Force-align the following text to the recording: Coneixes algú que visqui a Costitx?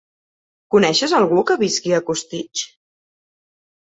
Coneixes 0.75 1.13
algú 1.17 1.43
que 1.51 1.57
visqui 1.63 1.93
a 1.97 2.01
Costitx? 2.09 2.63